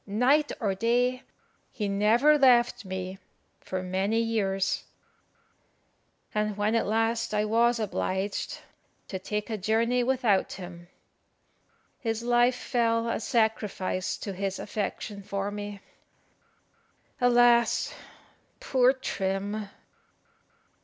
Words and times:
Night 0.07 0.51
or 0.59 0.73
day, 0.73 1.21
he 1.71 1.87
never 1.87 2.35
left 2.35 2.85
me 2.85 3.19
for 3.59 3.83
many 3.83 4.19
years; 4.19 4.85
and 6.33 6.57
when 6.57 6.73
at 6.73 6.87
last 6.87 7.35
I 7.35 7.45
was 7.45 7.77
obliged 7.79 8.61
to 9.09 9.19
take 9.19 9.51
a 9.51 9.59
journey 9.59 10.03
without 10.03 10.53
him, 10.53 10.87
his 11.99 12.23
life 12.23 12.55
fell 12.55 13.07
a 13.07 13.19
sacrifice 13.19 14.17
to 14.17 14.33
his 14.33 14.57
affection 14.57 15.21
for 15.21 15.51
me. 15.51 15.81
Alas, 17.21 17.93
poor 18.59 18.93
Trim! 18.93 19.69